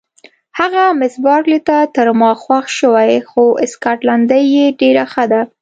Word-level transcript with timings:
هغه 0.59 0.83
مس 0.99 1.13
بارکلي 1.25 1.59
ته 1.67 1.77
تر 1.95 2.07
ما 2.19 2.31
خوښ 2.43 2.65
شوې، 2.79 3.13
خو 3.29 3.43
سکاټلنډۍ 3.71 4.43
یې 4.55 4.65
ډېره 4.79 5.03
ښه 5.11 5.23
ده. 5.31 5.41